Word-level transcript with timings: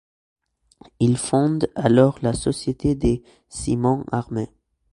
Il 0.99 1.15
fonde 1.15 1.67
alors 1.75 2.17
la 2.23 2.33
société 2.33 2.95
des 2.95 3.21
ciments 3.49 4.03
armés. 4.11 4.49